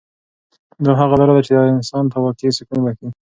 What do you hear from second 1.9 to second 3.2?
ته واقعي سکون بښي.